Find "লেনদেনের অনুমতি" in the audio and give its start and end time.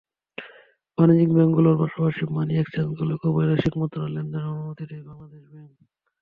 4.07-4.83